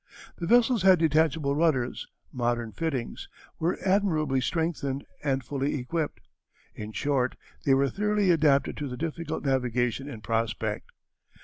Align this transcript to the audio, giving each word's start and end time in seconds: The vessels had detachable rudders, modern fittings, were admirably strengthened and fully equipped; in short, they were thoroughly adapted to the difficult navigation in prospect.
The 0.37 0.47
vessels 0.47 0.81
had 0.81 0.97
detachable 0.97 1.55
rudders, 1.55 2.07
modern 2.33 2.71
fittings, 2.71 3.29
were 3.59 3.77
admirably 3.85 4.41
strengthened 4.41 5.05
and 5.23 5.43
fully 5.43 5.75
equipped; 5.75 6.21
in 6.73 6.91
short, 6.91 7.35
they 7.65 7.75
were 7.75 7.87
thoroughly 7.87 8.31
adapted 8.31 8.75
to 8.77 8.87
the 8.89 8.97
difficult 8.97 9.45
navigation 9.45 10.09
in 10.09 10.21
prospect. 10.21 10.89